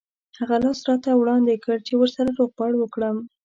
هغه 0.39 0.55
لاس 0.63 0.79
راته 0.87 1.09
وړاندې 1.15 1.53
کړ 1.63 1.77
چې 1.87 1.93
ورسره 2.01 2.29
روغبړ 2.39 2.71
وکړم. 2.77 3.17